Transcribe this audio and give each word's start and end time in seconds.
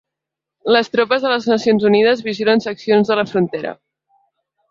Les 0.75 0.87
tropes 0.93 1.25
de 1.25 1.33
les 1.33 1.45
Nacions 1.51 1.85
Unides 1.91 2.25
vigilen 2.29 2.65
seccions 2.67 3.11
de 3.11 3.19
la 3.23 3.27
frontera. 3.35 3.75